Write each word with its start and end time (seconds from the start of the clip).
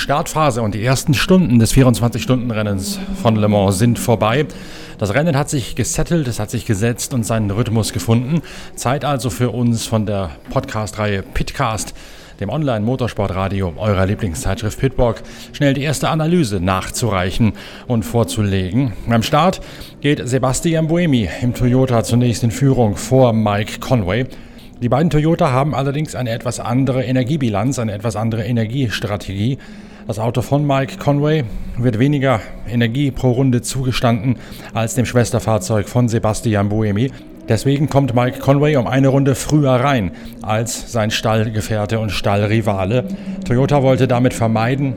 Startphase 0.00 0.62
und 0.62 0.74
die 0.74 0.82
ersten 0.82 1.12
Stunden 1.12 1.58
des 1.58 1.74
24-Stunden-Rennens 1.74 2.98
von 3.22 3.36
Le 3.36 3.48
Mans 3.48 3.78
sind 3.78 3.98
vorbei. 3.98 4.46
Das 4.96 5.12
Rennen 5.14 5.36
hat 5.36 5.50
sich 5.50 5.76
gesettelt, 5.76 6.26
es 6.26 6.40
hat 6.40 6.50
sich 6.50 6.64
gesetzt 6.64 7.12
und 7.12 7.24
seinen 7.24 7.50
Rhythmus 7.50 7.92
gefunden. 7.92 8.40
Zeit 8.74 9.04
also 9.04 9.28
für 9.28 9.50
uns 9.50 9.86
von 9.86 10.06
der 10.06 10.30
Podcast-Reihe 10.48 11.22
Pitcast, 11.22 11.92
dem 12.40 12.48
Online-Motorsportradio 12.48 13.74
eurer 13.76 14.06
Lieblingszeitschrift 14.06 14.80
Pitwalk, 14.80 15.22
schnell 15.52 15.74
die 15.74 15.82
erste 15.82 16.08
Analyse 16.08 16.60
nachzureichen 16.60 17.52
und 17.86 18.02
vorzulegen. 18.02 18.94
Beim 19.06 19.22
Start 19.22 19.60
geht 20.00 20.26
Sebastian 20.26 20.88
Buemi 20.88 21.28
im 21.42 21.52
Toyota 21.52 22.02
zunächst 22.04 22.42
in 22.42 22.50
Führung 22.50 22.96
vor 22.96 23.34
Mike 23.34 23.80
Conway. 23.80 24.24
Die 24.82 24.88
beiden 24.88 25.10
Toyota 25.10 25.52
haben 25.52 25.74
allerdings 25.74 26.14
eine 26.14 26.30
etwas 26.30 26.58
andere 26.58 27.04
Energiebilanz, 27.04 27.78
eine 27.78 27.92
etwas 27.92 28.16
andere 28.16 28.44
Energiestrategie. 28.44 29.58
Das 30.06 30.18
Auto 30.18 30.40
von 30.40 30.66
Mike 30.66 30.96
Conway 30.96 31.44
wird 31.76 31.98
weniger 31.98 32.40
Energie 32.66 33.10
pro 33.10 33.32
Runde 33.32 33.60
zugestanden 33.60 34.36
als 34.72 34.94
dem 34.94 35.04
Schwesterfahrzeug 35.04 35.86
von 35.86 36.08
Sebastian 36.08 36.70
Buemi. 36.70 37.10
Deswegen 37.46 37.90
kommt 37.90 38.14
Mike 38.14 38.38
Conway 38.38 38.76
um 38.76 38.86
eine 38.86 39.08
Runde 39.08 39.34
früher 39.34 39.72
rein 39.72 40.12
als 40.40 40.90
sein 40.90 41.10
Stallgefährte 41.10 41.98
und 41.98 42.10
Stallrivale. 42.10 43.04
Toyota 43.46 43.82
wollte 43.82 44.08
damit 44.08 44.32
vermeiden, 44.32 44.94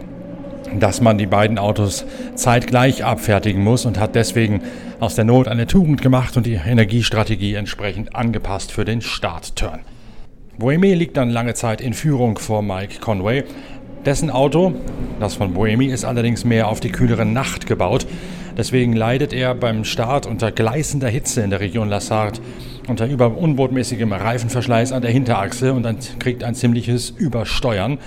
dass 0.80 1.02
man 1.02 1.18
die 1.18 1.26
beiden 1.26 1.58
Autos 1.58 2.06
zeitgleich 2.36 3.04
abfertigen 3.04 3.64
muss 3.64 3.86
und 3.86 4.00
hat 4.00 4.16
deswegen 4.16 4.62
aus 5.00 5.16
der 5.16 5.26
Not 5.26 5.48
eine 5.48 5.68
Tugend 5.68 6.02
gemacht 6.02 6.38
und 6.38 6.46
die 6.46 6.54
Energiestrategie 6.54 7.56
entsprechend 7.56 8.16
angepasst 8.16 8.72
für 8.72 8.86
den 8.86 9.02
Startturn. 9.02 9.80
Boemi 10.58 10.94
liegt 10.94 11.18
dann 11.18 11.30
lange 11.30 11.56
Zeit 11.56 11.82
in 11.82 11.94
Führung 11.94 12.38
vor 12.38 12.62
Mike 12.62 13.00
Conway. 13.00 13.44
Dessen 14.06 14.30
Auto, 14.30 14.74
das 15.20 15.36
von 15.36 15.54
Boemi, 15.54 15.88
ist 15.88 16.06
allerdings 16.06 16.46
mehr 16.46 16.68
auf 16.68 16.80
die 16.80 16.92
kühlere 16.92 17.26
Nacht 17.26 17.66
gebaut. 17.66 18.06
Deswegen 18.58 18.94
leidet 18.94 19.34
er 19.34 19.56
beim 19.56 19.84
Start 19.84 20.28
unter 20.28 20.52
gleißender 20.52 21.08
Hitze 21.08 21.42
in 21.42 21.50
der 21.50 21.60
Region 21.60 21.90
Lassard, 21.90 22.40
unter 22.88 23.08
über 23.08 23.36
unbotmäßigem 23.36 24.14
Reifenverschleiß 24.14 24.92
an 24.92 25.02
der 25.02 25.12
Hinterachse 25.12 25.74
und 25.74 26.20
kriegt 26.20 26.44
ein 26.44 26.54
ziemliches 26.54 27.10
Übersteuern. 27.10 27.98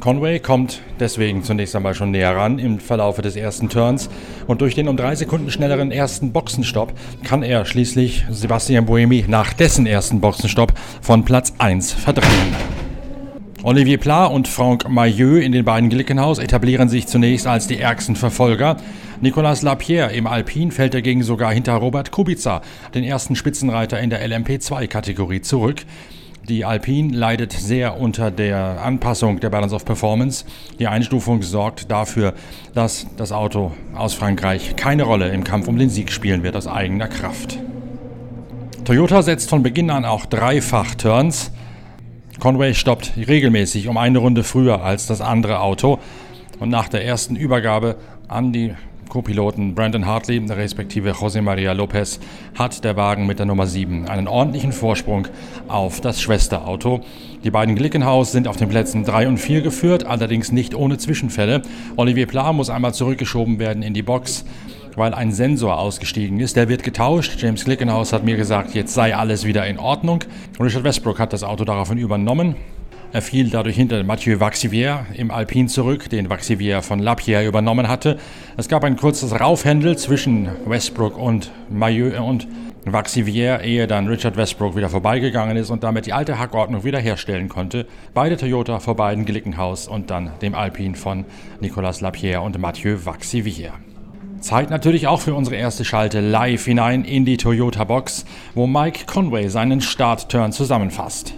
Conway 0.00 0.38
kommt 0.38 0.80
deswegen 0.98 1.44
zunächst 1.44 1.76
einmal 1.76 1.94
schon 1.94 2.10
näher 2.10 2.34
ran 2.34 2.58
im 2.58 2.80
Verlaufe 2.80 3.20
des 3.20 3.36
ersten 3.36 3.68
Turns 3.68 4.08
und 4.46 4.62
durch 4.62 4.74
den 4.74 4.88
um 4.88 4.96
drei 4.96 5.14
Sekunden 5.14 5.50
schnelleren 5.50 5.92
ersten 5.92 6.32
Boxenstopp 6.32 6.94
kann 7.22 7.42
er 7.42 7.66
schließlich 7.66 8.24
Sebastian 8.30 8.86
Buemi 8.86 9.26
nach 9.28 9.52
dessen 9.52 9.86
ersten 9.86 10.20
Boxenstopp 10.20 10.72
von 11.02 11.24
Platz 11.26 11.52
1 11.58 11.92
verdrängen. 11.92 12.56
Olivier 13.62 13.98
Pla 13.98 14.24
und 14.24 14.48
Franck 14.48 14.88
Maillot 14.88 15.42
in 15.42 15.52
den 15.52 15.66
beiden 15.66 15.90
Glickenhaus 15.90 16.38
etablieren 16.38 16.88
sich 16.88 17.06
zunächst 17.06 17.46
als 17.46 17.66
die 17.66 17.78
ärgsten 17.78 18.16
Verfolger. 18.16 18.78
Nicolas 19.20 19.60
Lapierre 19.60 20.12
im 20.14 20.26
Alpin 20.26 20.72
fällt 20.72 20.94
dagegen 20.94 21.22
sogar 21.22 21.52
hinter 21.52 21.74
Robert 21.74 22.10
Kubica, 22.10 22.62
den 22.94 23.04
ersten 23.04 23.36
Spitzenreiter 23.36 24.00
in 24.00 24.08
der 24.08 24.26
LMP2-Kategorie, 24.26 25.42
zurück. 25.42 25.84
Die 26.48 26.64
Alpine 26.64 27.14
leidet 27.16 27.52
sehr 27.52 28.00
unter 28.00 28.30
der 28.30 28.82
Anpassung 28.82 29.40
der 29.40 29.50
Balance 29.50 29.74
of 29.74 29.84
Performance. 29.84 30.44
Die 30.78 30.88
Einstufung 30.88 31.42
sorgt 31.42 31.90
dafür, 31.90 32.34
dass 32.74 33.06
das 33.16 33.30
Auto 33.30 33.72
aus 33.94 34.14
Frankreich 34.14 34.74
keine 34.76 35.02
Rolle 35.02 35.28
im 35.28 35.44
Kampf 35.44 35.68
um 35.68 35.78
den 35.78 35.90
Sieg 35.90 36.10
spielen 36.10 36.42
wird 36.42 36.56
aus 36.56 36.66
eigener 36.66 37.08
Kraft. 37.08 37.58
Toyota 38.84 39.22
setzt 39.22 39.50
von 39.50 39.62
Beginn 39.62 39.90
an 39.90 40.04
auch 40.04 40.26
dreifach 40.26 40.94
Turns. 40.94 41.52
Conway 42.40 42.74
stoppt 42.74 43.12
regelmäßig 43.16 43.86
um 43.88 43.98
eine 43.98 44.18
Runde 44.18 44.42
früher 44.42 44.82
als 44.82 45.06
das 45.06 45.20
andere 45.20 45.60
Auto 45.60 45.98
und 46.58 46.70
nach 46.70 46.88
der 46.88 47.04
ersten 47.04 47.36
Übergabe 47.36 47.96
an 48.28 48.52
die 48.52 48.74
Co-Piloten 49.10 49.74
Brandon 49.74 50.06
Hartley 50.06 50.38
respektive 50.38 51.10
José 51.10 51.42
María 51.42 51.72
López 51.72 52.20
hat 52.58 52.82
der 52.84 52.96
Wagen 52.96 53.26
mit 53.26 53.38
der 53.38 53.44
Nummer 53.44 53.66
7 53.66 54.08
einen 54.08 54.28
ordentlichen 54.28 54.72
Vorsprung 54.72 55.26
auf 55.68 56.00
das 56.00 56.22
Schwesterauto. 56.22 57.00
Die 57.44 57.50
beiden 57.50 57.74
Glickenhaus 57.74 58.32
sind 58.32 58.48
auf 58.48 58.56
den 58.56 58.68
Plätzen 58.68 59.04
3 59.04 59.28
und 59.28 59.38
4 59.38 59.60
geführt, 59.60 60.06
allerdings 60.06 60.52
nicht 60.52 60.74
ohne 60.74 60.96
Zwischenfälle. 60.96 61.62
Olivier 61.96 62.26
Pla 62.26 62.52
muss 62.52 62.70
einmal 62.70 62.94
zurückgeschoben 62.94 63.58
werden 63.58 63.82
in 63.82 63.92
die 63.92 64.02
Box 64.02 64.46
weil 64.96 65.14
ein 65.14 65.32
Sensor 65.32 65.78
ausgestiegen 65.78 66.40
ist. 66.40 66.56
Der 66.56 66.68
wird 66.68 66.82
getauscht. 66.82 67.40
James 67.40 67.64
Glickenhaus 67.64 68.12
hat 68.12 68.24
mir 68.24 68.36
gesagt, 68.36 68.74
jetzt 68.74 68.92
sei 68.92 69.14
alles 69.14 69.44
wieder 69.44 69.64
in 69.66 69.78
Ordnung. 69.78 70.24
Richard 70.58 70.82
Westbrook 70.82 71.20
hat 71.20 71.32
das 71.32 71.44
Auto 71.44 71.64
daraufhin 71.64 71.96
übernommen. 71.96 72.56
Er 73.12 73.22
fiel 73.22 73.50
dadurch 73.50 73.74
hinter 73.74 74.04
Mathieu 74.04 74.38
Vaxivier 74.38 75.04
im 75.14 75.32
Alpin 75.32 75.66
zurück, 75.66 76.08
den 76.10 76.30
Vaxivier 76.30 76.80
von 76.80 77.00
Lapierre 77.00 77.44
übernommen 77.44 77.88
hatte. 77.88 78.18
Es 78.56 78.68
gab 78.68 78.84
ein 78.84 78.96
kurzes 78.96 79.38
Raufhändel 79.40 79.98
zwischen 79.98 80.48
Westbrook 80.64 81.18
und 81.18 81.50
Maillot 81.68 82.20
und 82.20 82.46
Vaxivier, 82.84 83.62
ehe 83.62 83.88
dann 83.88 84.06
Richard 84.06 84.36
Westbrook 84.36 84.76
wieder 84.76 84.88
vorbeigegangen 84.88 85.56
ist 85.56 85.70
und 85.70 85.82
damit 85.82 86.06
die 86.06 86.12
alte 86.12 86.38
Hackordnung 86.38 86.84
wiederherstellen 86.84 87.48
konnte. 87.48 87.86
Beide 88.14 88.36
Toyota 88.36 88.78
vor 88.78 88.94
beiden 88.94 89.24
Glickenhaus 89.24 89.88
und 89.88 90.10
dann 90.10 90.30
dem 90.40 90.54
Alpin 90.54 90.94
von 90.94 91.24
Nicolas 91.60 92.00
Lapierre 92.00 92.42
und 92.42 92.58
Mathieu 92.58 92.96
Vaxivier. 93.04 93.72
Zeit 94.38 94.70
natürlich 94.70 95.08
auch 95.08 95.20
für 95.20 95.34
unsere 95.34 95.56
erste 95.56 95.84
Schalte 95.84 96.20
live 96.20 96.64
hinein 96.64 97.04
in 97.04 97.24
die 97.24 97.38
Toyota 97.38 97.82
Box, 97.82 98.24
wo 98.54 98.68
Mike 98.68 99.06
Conway 99.06 99.48
seinen 99.48 99.80
Startturn 99.80 100.52
zusammenfasst. 100.52 101.34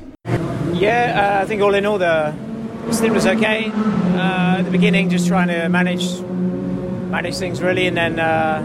Yeah, 0.82 1.38
uh, 1.38 1.42
I 1.42 1.46
think 1.46 1.62
all 1.62 1.74
in 1.74 1.86
all 1.86 1.98
the 1.98 2.34
stint 2.90 3.14
was 3.14 3.24
okay. 3.24 3.70
Uh, 3.70 4.56
at 4.58 4.62
the 4.62 4.70
beginning, 4.72 5.10
just 5.10 5.28
trying 5.28 5.46
to 5.46 5.68
manage 5.68 6.20
manage 7.08 7.36
things 7.36 7.62
really, 7.62 7.86
and 7.86 7.96
then 7.96 8.18
uh, 8.18 8.64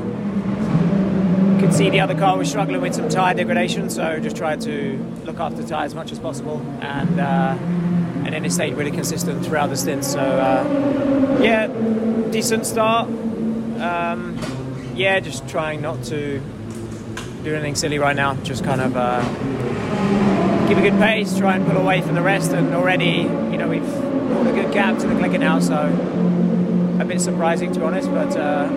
could 1.59 1.75
see 1.75 1.91
the 1.91 2.00
other 2.00 2.16
car 2.16 2.35
was 2.35 2.50
struggling 2.50 2.81
with 2.81 2.95
some 2.95 3.07
tyre 3.07 3.35
degradation, 3.35 3.91
so 3.91 4.19
just 4.19 4.35
tried 4.35 4.61
to 4.61 4.97
look 5.25 5.39
after 5.39 5.61
the 5.61 5.67
tyre 5.67 5.85
as 5.85 5.94
much 5.94 6.11
as 6.11 6.17
possible, 6.17 6.59
and 6.81 7.19
uh, 7.19 7.56
and 8.25 8.33
then 8.33 8.44
it 8.44 8.51
stayed 8.51 8.73
really 8.73 8.89
consistent 8.89 9.45
throughout 9.45 9.69
the 9.69 9.77
stint. 9.77 10.03
So 10.03 10.19
uh, 10.19 11.39
yeah, 11.39 11.67
decent 12.31 12.66
start. 12.66 13.09
Um, 13.79 14.39
yeah, 14.95 15.19
just 15.19 15.47
trying 15.47 15.83
not 15.83 16.03
to 16.06 16.41
do 17.44 17.53
anything 17.53 17.75
silly 17.75 18.00
right 18.00 18.16
now. 18.16 18.33
Just 18.38 18.63
kind 18.63 18.81
of 18.81 18.97
uh, 18.97 19.22
keep 20.67 20.78
a 20.78 20.81
good 20.81 21.00
pace, 21.00 21.38
try 21.38 21.55
and 21.55 21.66
pull 21.66 21.78
away 21.78 22.01
from 22.01 22.16
the 22.16 22.22
rest. 22.22 22.51
And 22.51 22.73
already, 22.73 23.22
you 23.51 23.57
know, 23.57 23.69
we've 23.69 23.89
pulled 24.33 24.47
a 24.47 24.51
good 24.51 24.73
gap 24.73 24.97
to 25.00 25.07
the 25.07 25.16
clicker 25.16 25.38
now, 25.38 25.59
so 25.59 25.75
a 27.00 27.05
bit 27.05 27.22
surprising 27.22 27.72
to 27.73 27.79
be 27.79 27.85
honest, 27.85 28.11
but 28.11 28.35
uh, 28.35 28.67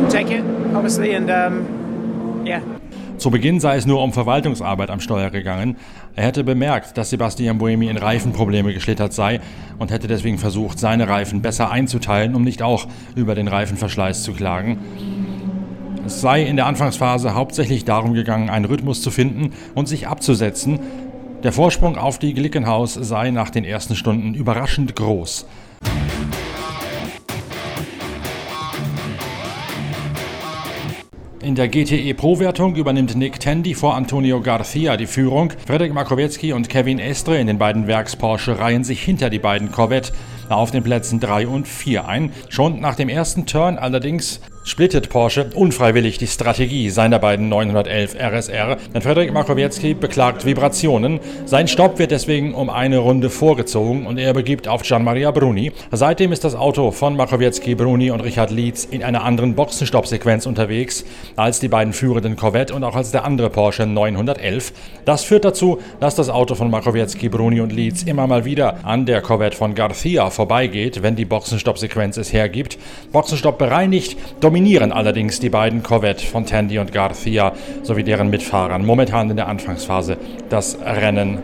we'll 0.00 0.10
take 0.10 0.30
it, 0.30 0.44
obviously, 0.74 1.12
and 1.14 1.30
um, 1.30 2.46
yeah. 2.46 2.62
Zu 3.18 3.30
Beginn 3.30 3.60
sei 3.60 3.76
es 3.76 3.86
nur 3.86 4.02
um 4.02 4.12
Verwaltungsarbeit 4.12 4.90
am 4.90 5.00
Steuer 5.00 5.30
gegangen. 5.30 5.76
Er 6.14 6.24
hätte 6.24 6.44
bemerkt, 6.44 6.98
dass 6.98 7.08
Sebastian 7.08 7.56
Buemi 7.56 7.88
in 7.88 7.96
Reifenprobleme 7.96 8.74
geschlittert 8.74 9.14
sei 9.14 9.40
und 9.78 9.90
hätte 9.90 10.06
deswegen 10.06 10.36
versucht, 10.36 10.78
seine 10.78 11.08
Reifen 11.08 11.40
besser 11.40 11.70
einzuteilen, 11.70 12.34
um 12.34 12.44
nicht 12.44 12.62
auch 12.62 12.86
über 13.14 13.34
den 13.34 13.48
Reifenverschleiß 13.48 14.22
zu 14.22 14.32
klagen. 14.34 14.78
Es 16.06 16.20
sei 16.20 16.44
in 16.44 16.54
der 16.54 16.66
Anfangsphase 16.66 17.34
hauptsächlich 17.34 17.84
darum 17.84 18.14
gegangen, 18.14 18.48
einen 18.48 18.64
Rhythmus 18.64 19.02
zu 19.02 19.10
finden 19.10 19.52
und 19.74 19.88
sich 19.88 20.06
abzusetzen. 20.06 20.78
Der 21.42 21.52
Vorsprung 21.52 21.98
auf 21.98 22.20
die 22.20 22.32
Glickenhaus 22.32 22.94
sei 22.94 23.32
nach 23.32 23.50
den 23.50 23.64
ersten 23.64 23.96
Stunden 23.96 24.32
überraschend 24.32 24.94
groß. 24.94 25.46
In 31.42 31.56
der 31.56 31.66
GTE 31.66 32.14
Pro-Wertung 32.14 32.76
übernimmt 32.76 33.16
Nick 33.16 33.40
Tandy 33.40 33.74
vor 33.74 33.96
Antonio 33.96 34.40
Garcia 34.40 34.96
die 34.96 35.06
Führung. 35.06 35.52
Frederik 35.66 35.92
Makowiecki 35.92 36.52
und 36.52 36.68
Kevin 36.68 37.00
Estre 37.00 37.38
in 37.38 37.48
den 37.48 37.58
beiden 37.58 37.88
Werks 37.88 38.14
Porsche 38.14 38.60
reihen 38.60 38.84
sich 38.84 39.02
hinter 39.02 39.28
die 39.28 39.40
beiden 39.40 39.72
Corvette 39.72 40.12
auf 40.48 40.70
den 40.70 40.84
Plätzen 40.84 41.18
3 41.18 41.48
und 41.48 41.66
4 41.66 42.06
ein. 42.06 42.30
Schon 42.48 42.80
nach 42.80 42.94
dem 42.94 43.08
ersten 43.08 43.46
Turn 43.46 43.76
allerdings 43.76 44.40
splittet 44.66 45.08
Porsche 45.08 45.46
unfreiwillig 45.54 46.18
die 46.18 46.26
Strategie 46.26 46.90
seiner 46.90 47.20
beiden 47.20 47.48
911 47.48 48.16
RSR, 48.16 48.76
denn 48.92 49.00
Frederik 49.00 49.32
Makowiecki 49.32 49.94
beklagt 49.94 50.44
Vibrationen. 50.44 51.20
Sein 51.44 51.68
Stopp 51.68 52.00
wird 52.00 52.10
deswegen 52.10 52.52
um 52.52 52.68
eine 52.68 52.98
Runde 52.98 53.30
vorgezogen 53.30 54.06
und 54.06 54.18
er 54.18 54.34
begibt 54.34 54.66
auf 54.66 54.82
Gianmaria 54.82 55.30
Bruni. 55.30 55.70
Seitdem 55.92 56.32
ist 56.32 56.42
das 56.42 56.56
Auto 56.56 56.90
von 56.90 57.16
Makowiecki, 57.16 57.76
Bruni 57.76 58.10
und 58.10 58.20
Richard 58.20 58.50
Lietz 58.50 58.84
in 58.84 59.04
einer 59.04 59.22
anderen 59.22 59.54
Boxenstoppsequenz 59.54 60.46
unterwegs 60.46 61.04
als 61.36 61.60
die 61.60 61.68
beiden 61.68 61.92
führenden 61.92 62.34
Corvette 62.34 62.74
und 62.74 62.82
auch 62.82 62.96
als 62.96 63.12
der 63.12 63.24
andere 63.24 63.50
Porsche 63.50 63.86
911. 63.86 64.72
Das 65.04 65.22
führt 65.22 65.44
dazu, 65.44 65.78
dass 66.00 66.16
das 66.16 66.28
Auto 66.28 66.56
von 66.56 66.70
Makowiecki, 66.70 67.28
Bruni 67.28 67.60
und 67.60 67.72
Lietz 67.72 68.02
immer 68.02 68.26
mal 68.26 68.44
wieder 68.44 68.84
an 68.84 69.06
der 69.06 69.22
Corvette 69.22 69.56
von 69.56 69.76
Garcia 69.76 70.28
vorbeigeht, 70.30 71.04
wenn 71.04 71.14
die 71.14 71.24
Boxenstoppsequenz 71.24 72.16
es 72.16 72.32
hergibt. 72.32 72.78
Boxenstopp 73.12 73.58
bereinigt, 73.58 74.18
dominiert 74.40 74.55
dominieren 74.56 74.90
allerdings 74.90 75.38
die 75.38 75.50
beiden 75.50 75.82
Corvette 75.82 76.24
von 76.24 76.46
Tandy 76.46 76.78
und 76.78 76.90
Garcia 76.90 77.52
sowie 77.82 78.04
deren 78.04 78.30
Mitfahrern 78.30 78.86
momentan 78.86 79.28
in 79.28 79.36
der 79.36 79.48
Anfangsphase 79.48 80.16
das 80.48 80.78
Rennen 80.82 81.40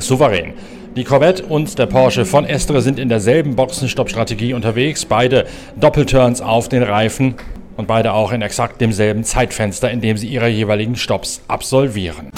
souverän. 0.00 0.54
Die 0.96 1.04
Corvette 1.04 1.44
und 1.44 1.78
der 1.78 1.86
Porsche 1.86 2.24
von 2.24 2.44
Estre 2.44 2.82
sind 2.82 2.98
in 2.98 3.08
derselben 3.08 3.54
Boxenstopp-Strategie 3.54 4.52
unterwegs, 4.52 5.04
beide 5.04 5.46
Doppelturns 5.76 6.40
auf 6.40 6.68
den 6.68 6.82
Reifen 6.82 7.36
und 7.76 7.86
beide 7.86 8.12
auch 8.12 8.32
in 8.32 8.42
exakt 8.42 8.80
demselben 8.80 9.22
Zeitfenster, 9.22 9.88
in 9.88 10.00
dem 10.00 10.16
sie 10.16 10.26
ihre 10.26 10.48
jeweiligen 10.48 10.96
Stops 10.96 11.42
absolvieren. 11.46 12.32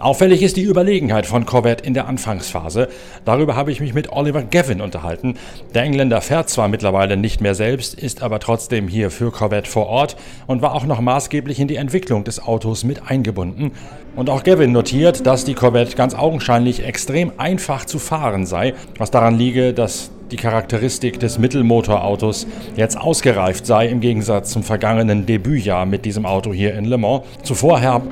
Auffällig 0.00 0.42
ist 0.42 0.56
die 0.56 0.62
Überlegenheit 0.62 1.26
von 1.26 1.44
Corvette 1.44 1.84
in 1.84 1.92
der 1.92 2.08
Anfangsphase. 2.08 2.88
Darüber 3.26 3.54
habe 3.54 3.70
ich 3.70 3.82
mich 3.82 3.92
mit 3.92 4.10
Oliver 4.10 4.42
Gavin 4.42 4.80
unterhalten. 4.80 5.34
Der 5.74 5.82
Engländer 5.82 6.22
fährt 6.22 6.48
zwar 6.48 6.68
mittlerweile 6.68 7.18
nicht 7.18 7.42
mehr 7.42 7.54
selbst, 7.54 7.92
ist 7.92 8.22
aber 8.22 8.38
trotzdem 8.40 8.88
hier 8.88 9.10
für 9.10 9.30
Corvette 9.30 9.68
vor 9.68 9.88
Ort 9.88 10.16
und 10.46 10.62
war 10.62 10.74
auch 10.74 10.86
noch 10.86 11.02
maßgeblich 11.02 11.60
in 11.60 11.68
die 11.68 11.76
Entwicklung 11.76 12.24
des 12.24 12.42
Autos 12.42 12.82
mit 12.82 13.10
eingebunden. 13.10 13.72
Und 14.16 14.30
auch 14.30 14.42
Gavin 14.42 14.72
notiert, 14.72 15.26
dass 15.26 15.44
die 15.44 15.52
Corvette 15.52 15.96
ganz 15.96 16.14
augenscheinlich 16.14 16.82
extrem 16.82 17.32
einfach 17.36 17.84
zu 17.84 17.98
fahren 17.98 18.46
sei, 18.46 18.72
was 18.96 19.10
daran 19.10 19.36
liege, 19.36 19.74
dass 19.74 20.12
die 20.30 20.36
Charakteristik 20.36 21.20
des 21.20 21.38
Mittelmotorautos 21.38 22.46
jetzt 22.74 22.98
ausgereift 22.98 23.66
sei 23.66 23.88
im 23.88 24.00
Gegensatz 24.00 24.50
zum 24.50 24.62
vergangenen 24.62 25.26
Debütjahr 25.26 25.84
mit 25.84 26.06
diesem 26.06 26.24
Auto 26.24 26.54
hier 26.54 26.72
in 26.72 26.86
Le 26.86 26.96
Mans. 26.96 27.24
Zuvor, 27.42 28.02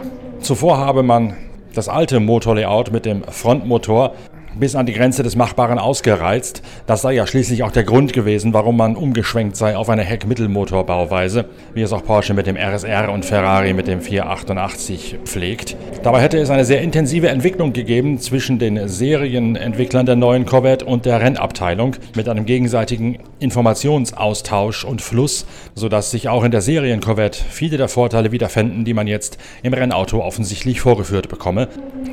zuvor 0.43 0.77
habe 0.77 1.03
man 1.03 1.35
das 1.75 1.89
alte 1.89 2.21
Motorlayout 2.21 2.91
mit 2.93 3.05
dem 3.05 3.23
Frontmotor 3.25 4.15
bis 4.55 4.75
an 4.75 4.87
die 4.87 4.93
Grenze 4.93 5.23
des 5.23 5.37
Machbaren 5.37 5.79
ausgereizt. 5.79 6.63
Das 6.87 7.03
sei 7.03 7.13
ja 7.13 7.27
schließlich 7.27 7.63
auch 7.63 7.71
der 7.71 7.85
Grund 7.85 8.13
gewesen, 8.13 8.55
warum 8.55 8.77
man 8.77 8.97
umgeschwenkt 8.97 9.57
sei 9.57 9.77
auf 9.77 9.89
eine 9.89 10.03
Heckmittelmotorbauweise, 10.03 11.47
wie 11.75 11.83
es 11.83 11.93
auch 11.93 12.05
Porsche 12.05 12.35
mit 12.35 12.47
dem 12.47 12.57
RSR 12.57 13.11
und 13.13 13.25
Ferrari 13.25 13.73
mit 13.73 13.89
dem 13.89 14.01
488 14.01 15.19
pflegt. 15.25 15.77
Dabei 16.03 16.21
hätte 16.21 16.39
es 16.39 16.51
eine 16.51 16.65
sehr 16.65 16.81
intensive 16.81 17.29
Entwicklung 17.29 17.73
gegeben 17.73 18.19
zwischen 18.19 18.59
den 18.59 18.89
Serienentwicklern 18.89 20.07
der 20.07 20.17
neuen 20.17 20.47
Corvette 20.47 20.85
und 20.85 21.07
der 21.07 21.21
Rennabteilung 21.21 21.97
mit 22.15 22.29
einem 22.29 22.47
gegenseitigen 22.47 23.19
Informationsaustausch 23.41 24.85
und 24.85 25.03
Fluss, 25.03 25.47
sodass 25.75 26.11
sich 26.11 26.29
auch 26.29 26.45
in 26.45 26.51
der 26.51 26.61
Serien-Corvette 26.61 27.43
viele 27.49 27.77
der 27.77 27.89
Vorteile 27.89 28.33
wiederfänden, 28.33 28.85
die 28.85 28.95
man 28.95 29.07
jetzt 29.07 29.39
im 29.63 29.75
Rennauto 29.75 30.23
offensichtlich 30.23 30.81
vorgeführt 30.81 31.29
bekomme. 31.29 31.69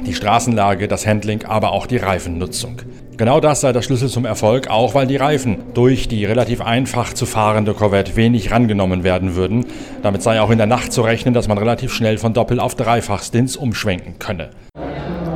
Die 0.06 0.14
Straßenlage, 0.14 0.88
das 0.88 1.06
Handling, 1.06 1.46
aber 1.46 1.72
auch 1.72 1.88
die 1.88 1.98
Reifen. 1.98 2.25
Reifennutzung. 2.26 2.78
Genau 3.18 3.40
das 3.40 3.62
sei 3.62 3.72
der 3.72 3.82
Schlüssel 3.82 4.10
zum 4.10 4.26
Erfolg, 4.26 4.70
auch 4.70 4.94
weil 4.96 5.08
die 5.08 5.16
Reifen 5.16 5.58
durch 5.74 6.08
die 6.08 6.26
relativ 6.26 6.62
einfach 6.62 7.14
zu 7.14 7.26
fahrende 7.26 7.74
Corvette 7.74 8.16
wenig 8.16 8.52
rangenommen 8.52 9.04
werden 9.04 9.36
würden. 9.36 9.66
Damit 10.02 10.22
sei 10.24 10.42
auch 10.42 10.50
in 10.50 10.58
der 10.58 10.68
Nacht 10.68 10.92
zu 10.92 11.02
rechnen, 11.02 11.34
dass 11.34 11.48
man 11.48 11.58
relativ 11.58 11.94
schnell 11.94 12.18
von 12.18 12.34
Doppel- 12.34 12.60
auf 12.60 12.76
Dreifach-Stints 12.76 13.56
umschwenken 13.56 14.20
könne. 14.20 14.50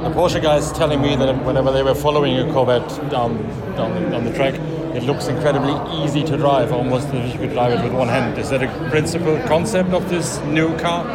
The 0.04 0.10
Porsche 0.14 0.42
guys 0.42 0.74
telling 0.74 1.00
me 1.00 1.16
that 1.18 1.36
whenever 1.46 1.72
they 1.72 1.84
were 1.84 1.96
following 1.96 2.38
a 2.38 2.52
Corvette 2.52 3.00
down, 3.12 3.38
down, 3.78 3.92
down 4.12 4.26
the 4.26 4.34
track, 4.34 4.56
it 4.96 5.04
looks 5.04 5.28
incredibly 5.28 5.76
easy 6.04 6.24
to 6.24 6.36
drive, 6.36 6.74
almost 6.74 7.08
if 7.14 7.34
you 7.34 7.40
could 7.40 7.54
drive 7.54 7.74
it 7.74 7.84
with 7.84 7.94
one 7.94 8.10
hand. 8.10 8.38
Is 8.38 8.50
that 8.50 8.64
a 8.64 8.68
principal 8.90 9.38
concept 9.48 9.94
of 9.94 10.10
this 10.10 10.42
new 10.52 10.76
car? 10.78 11.06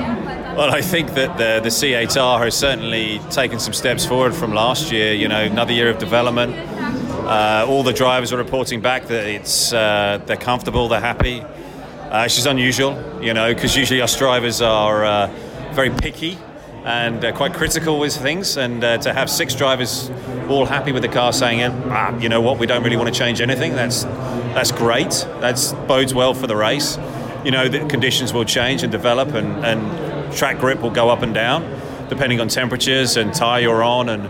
Well, 0.56 0.72
I 0.72 0.82
think 0.82 1.14
that 1.14 1.36
the, 1.36 1.58
the 1.64 1.68
C8R 1.68 2.44
has 2.44 2.56
certainly 2.56 3.18
taken 3.30 3.58
some 3.58 3.72
steps 3.72 4.06
forward 4.06 4.36
from 4.36 4.54
last 4.54 4.92
year. 4.92 5.12
You 5.12 5.26
know, 5.26 5.42
another 5.42 5.72
year 5.72 5.90
of 5.90 5.98
development. 5.98 6.54
Uh, 6.54 7.66
all 7.68 7.82
the 7.82 7.92
drivers 7.92 8.32
are 8.32 8.36
reporting 8.36 8.80
back 8.80 9.06
that 9.08 9.26
it's 9.26 9.72
uh, 9.72 10.22
they're 10.26 10.36
comfortable, 10.36 10.86
they're 10.86 11.00
happy. 11.00 11.40
Uh, 11.40 12.22
it's 12.24 12.36
just 12.36 12.46
unusual, 12.46 12.94
you 13.20 13.34
know, 13.34 13.52
because 13.52 13.74
usually 13.74 14.00
us 14.00 14.16
drivers 14.16 14.62
are 14.62 15.04
uh, 15.04 15.26
very 15.72 15.90
picky 15.90 16.38
and 16.84 17.24
uh, 17.24 17.32
quite 17.32 17.52
critical 17.52 17.98
with 17.98 18.16
things. 18.16 18.56
And 18.56 18.84
uh, 18.84 18.98
to 18.98 19.12
have 19.12 19.28
six 19.28 19.56
drivers 19.56 20.08
all 20.48 20.66
happy 20.66 20.92
with 20.92 21.02
the 21.02 21.08
car, 21.08 21.32
saying, 21.32 21.64
ah, 21.64 22.16
"You 22.18 22.28
know 22.28 22.40
what? 22.40 22.60
We 22.60 22.68
don't 22.68 22.84
really 22.84 22.96
want 22.96 23.12
to 23.12 23.18
change 23.18 23.40
anything." 23.40 23.74
That's 23.74 24.04
that's 24.54 24.70
great. 24.70 25.26
That 25.40 25.56
bodes 25.88 26.14
well 26.14 26.32
for 26.32 26.46
the 26.46 26.54
race. 26.54 26.96
You 27.44 27.50
know, 27.50 27.66
the 27.68 27.80
conditions 27.88 28.32
will 28.32 28.44
change 28.44 28.84
and 28.84 28.92
develop, 28.92 29.34
and, 29.34 29.66
and 29.66 30.03
track 30.34 30.58
grip 30.58 30.80
will 30.80 30.90
go 30.90 31.08
up 31.08 31.22
and 31.22 31.32
down 31.34 31.62
depending 32.08 32.40
on 32.40 32.48
temperatures 32.48 33.16
and 33.16 33.32
tyre 33.32 33.60
you're 33.60 33.82
on 33.82 34.08
and 34.08 34.28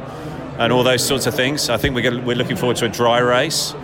and 0.59 0.73
all 0.73 0.85
those 0.85 1.05
sorts 1.05 1.27
of 1.27 1.35
things. 1.35 1.69
I 1.69 1.77
think 1.77 1.95
we're, 1.95 2.21
we're 2.23 2.37
looking 2.37 2.57
forward 2.57 2.77
to 2.77 2.87
a 2.87 2.89
dry 2.89 3.19
race. 3.19 3.75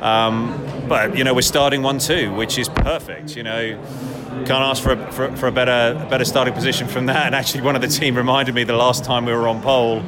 Um, 0.00 0.58
but 0.88 1.16
you 1.16 1.24
know 1.24 1.34
we're 1.34 1.42
starting 1.42 1.82
one 1.82 1.98
too, 1.98 2.34
which 2.34 2.58
is 2.58 2.68
perfect. 2.68 3.36
You 3.36 3.42
know, 3.44 3.84
can't 4.44 4.50
ask 4.50 4.82
for 4.82 4.92
a, 4.92 5.12
for, 5.12 5.36
for 5.36 5.46
a 5.46 5.52
better 5.52 5.98
a 6.00 6.08
better 6.08 6.24
starting 6.24 6.54
position 6.54 6.88
from 6.88 7.06
that. 7.06 7.26
And 7.26 7.34
actually, 7.34 7.62
one 7.62 7.76
of 7.76 7.82
the 7.82 7.88
team 7.88 8.16
reminded 8.16 8.54
me 8.54 8.64
the 8.64 8.76
last 8.76 9.04
time 9.04 9.24
we 9.24 9.32
were 9.32 9.48
on 9.48 9.62
pole 9.62 10.02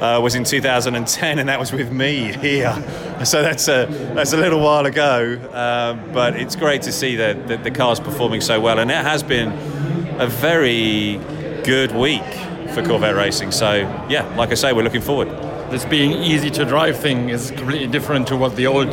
uh, 0.00 0.20
was 0.20 0.34
in 0.34 0.44
2010, 0.44 1.38
and 1.38 1.48
that 1.48 1.58
was 1.58 1.72
with 1.72 1.92
me 1.92 2.32
here. 2.32 2.82
So 3.24 3.42
that's 3.42 3.68
a 3.68 3.86
that's 4.12 4.32
a 4.32 4.36
little 4.36 4.60
while 4.60 4.86
ago. 4.86 5.38
Uh, 5.52 5.94
but 6.12 6.34
it's 6.34 6.56
great 6.56 6.82
to 6.82 6.92
see 6.92 7.14
that, 7.16 7.46
that 7.46 7.62
the 7.62 7.70
car's 7.70 8.00
performing 8.00 8.40
so 8.40 8.60
well, 8.60 8.80
and 8.80 8.90
it 8.90 8.96
has 8.96 9.22
been 9.22 9.50
a 10.18 10.26
very 10.26 11.18
good 11.64 11.92
week 11.92 12.22
for 12.72 12.84
Corvette 12.84 13.16
racing. 13.16 13.52
So, 13.52 13.74
yeah, 14.08 14.32
like 14.36 14.50
I 14.50 14.54
say, 14.54 14.72
we're 14.72 14.82
looking 14.82 15.00
forward. 15.00 15.28
This 15.70 15.84
being 15.84 16.12
easy 16.12 16.50
to 16.50 16.64
drive 16.64 16.98
thing 16.98 17.30
is 17.30 17.50
completely 17.50 17.88
different 17.88 18.28
to 18.28 18.36
what 18.36 18.54
the 18.56 18.66
old 18.66 18.92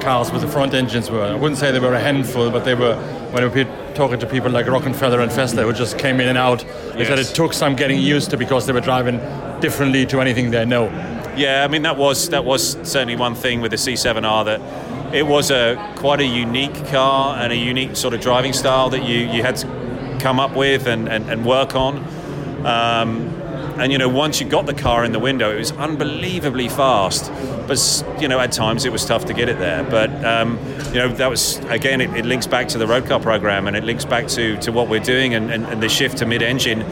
cars 0.00 0.30
with 0.30 0.42
the 0.42 0.48
front 0.48 0.72
engines 0.72 1.10
were. 1.10 1.22
I 1.22 1.34
wouldn't 1.34 1.58
say 1.58 1.72
they 1.72 1.80
were 1.80 1.94
a 1.94 2.00
handful, 2.00 2.50
but 2.50 2.64
they 2.64 2.74
were, 2.74 2.96
when 3.32 3.42
we 3.42 3.64
were 3.64 3.94
talking 3.94 4.18
to 4.20 4.26
people 4.26 4.50
like 4.50 4.66
Rockenfeller 4.66 5.22
and 5.22 5.30
Fessler 5.30 5.64
who 5.64 5.72
just 5.72 5.98
came 5.98 6.20
in 6.20 6.28
and 6.28 6.38
out, 6.38 6.60
they 6.92 7.00
yes. 7.00 7.08
said 7.08 7.18
it 7.18 7.34
took 7.34 7.52
some 7.52 7.74
getting 7.74 7.98
used 8.00 8.30
to 8.30 8.36
because 8.36 8.66
they 8.66 8.72
were 8.72 8.80
driving 8.80 9.18
differently 9.60 10.06
to 10.06 10.20
anything 10.20 10.50
they 10.50 10.64
know. 10.64 10.86
Yeah, 11.36 11.64
I 11.64 11.68
mean, 11.68 11.82
that 11.82 11.96
was, 11.96 12.30
that 12.30 12.44
was 12.44 12.78
certainly 12.82 13.16
one 13.16 13.34
thing 13.34 13.60
with 13.60 13.72
the 13.72 13.76
C7R 13.76 14.44
that 14.46 15.14
it 15.14 15.26
was 15.26 15.50
a 15.50 15.76
quite 15.96 16.20
a 16.20 16.26
unique 16.26 16.86
car 16.86 17.36
and 17.36 17.52
a 17.52 17.56
unique 17.56 17.96
sort 17.96 18.14
of 18.14 18.20
driving 18.20 18.52
style 18.52 18.90
that 18.90 19.04
you, 19.04 19.18
you 19.18 19.42
had 19.42 19.56
to 19.56 19.85
come 20.18 20.40
up 20.40 20.56
with 20.56 20.86
and, 20.86 21.08
and, 21.08 21.28
and 21.30 21.44
work 21.44 21.74
on. 21.74 21.98
Um, 22.66 23.42
and 23.78 23.92
you 23.92 23.98
know, 23.98 24.08
once 24.08 24.40
you 24.40 24.48
got 24.48 24.64
the 24.64 24.74
car 24.74 25.04
in 25.04 25.12
the 25.12 25.18
window, 25.18 25.54
it 25.54 25.58
was 25.58 25.72
unbelievably 25.72 26.68
fast. 26.70 27.30
But 27.66 28.20
you 28.20 28.26
know, 28.26 28.40
at 28.40 28.52
times 28.52 28.84
it 28.84 28.92
was 28.92 29.04
tough 29.04 29.26
to 29.26 29.34
get 29.34 29.48
it 29.48 29.58
there. 29.58 29.84
But 29.84 30.24
um, 30.24 30.58
you 30.88 30.94
know, 30.94 31.08
that 31.08 31.28
was 31.28 31.58
again, 31.66 32.00
it, 32.00 32.10
it, 32.16 32.24
links 32.24 32.46
back 32.46 32.68
to 32.68 32.78
the 32.78 32.86
road 32.86 33.06
car 33.06 33.20
program, 33.20 33.66
and 33.66 33.76
it 33.76 33.84
links 33.84 34.04
back 34.04 34.28
to, 34.28 34.56
to 34.58 34.72
what 34.72 34.88
we're 34.88 35.00
doing, 35.00 35.34
and, 35.34 35.50
and, 35.50 35.66
and 35.66 35.82
the 35.82 35.88
shift 35.88 36.18
to 36.18 36.26
mid-engine 36.26 36.84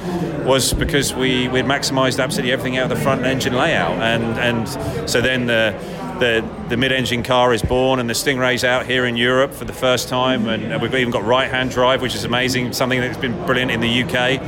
was 0.45 0.75
because 0.75 1.15
we 1.15 1.49
we'd 1.49 1.65
maximised 1.65 2.23
absolutely 2.23 2.53
everything 2.53 2.77
out 2.77 2.91
of 2.91 2.99
the 2.99 3.03
front 3.03 3.25
engine 3.25 3.55
layout, 3.55 3.99
and 4.03 4.39
and 4.39 5.09
so 5.09 5.23
then 5.23 5.47
the 5.47 5.75
the, 6.21 6.49
the 6.69 6.77
mid-engine 6.77 7.23
car 7.23 7.53
is 7.53 7.63
born 7.63 8.01
and 8.01 8.09
the 8.09 8.15
Stingray's 8.15 8.65
out 8.65 8.87
here 8.87 9.07
in 9.07 9.17
Europe 9.17 9.53
for 9.53 9.65
the 9.65 9.73
first 9.73 10.09
time. 10.09 10.49
And 10.49 10.81
we've 10.81 10.95
even 10.95 11.11
got 11.11 11.25
right-hand 11.25 11.71
drive 11.71 12.03
which 12.03 12.15
is 12.15 12.25
amazing 12.25 12.73
something 12.73 13.01
that's 13.01 13.19
been 13.19 13.35
brilliant 13.47 13.71
in 13.71 13.81
the 13.81 14.03
UK 14.03 14.41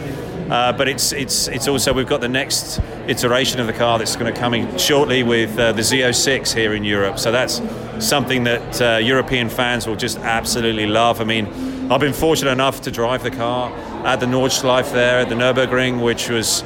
uh, 0.50 0.72
but 0.72 0.86
it's 0.86 1.12
it's 1.12 1.48
it's 1.48 1.66
also 1.66 1.92
we've 1.92 2.06
got 2.06 2.20
the 2.20 2.28
next 2.28 2.80
iteration 3.08 3.58
of 3.58 3.66
the 3.66 3.72
car 3.72 3.98
that's 3.98 4.14
going 4.14 4.32
to 4.32 4.40
come 4.40 4.54
in 4.54 4.78
shortly 4.78 5.24
with 5.24 5.58
uh, 5.58 5.72
the 5.72 5.82
Z06 5.82 6.54
here 6.54 6.74
in 6.74 6.84
Europe. 6.84 7.18
So 7.18 7.32
that's 7.32 7.60
something 7.98 8.44
that 8.44 8.80
uh, 8.80 8.96
European 8.98 9.48
fans 9.48 9.88
will 9.88 9.96
just 9.96 10.18
absolutely 10.18 10.86
love. 10.86 11.20
I 11.20 11.24
mean 11.24 11.46
I've 11.90 12.00
been 12.00 12.12
fortunate 12.12 12.52
enough 12.52 12.80
to 12.82 12.92
drive 12.92 13.24
the 13.24 13.30
car 13.30 13.72
at 14.06 14.20
the 14.20 14.26
Nordschleife 14.26 14.92
there 14.92 15.20
at 15.20 15.28
the 15.28 15.34
Nürburgring 15.34 16.00
which 16.00 16.28
was 16.28 16.62